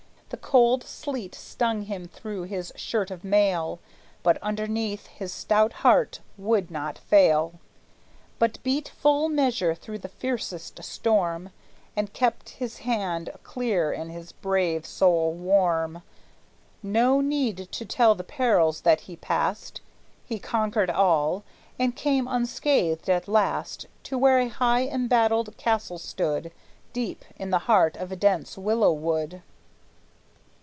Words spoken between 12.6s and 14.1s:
head clear and